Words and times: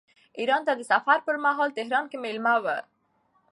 ایران 0.39 0.61
ته 0.67 0.73
د 0.75 0.81
سفر 0.91 1.17
پرمهال 1.27 1.69
تهران 1.77 2.05
کې 2.11 2.17
مېلمه 2.23 2.55
و. 2.63 2.65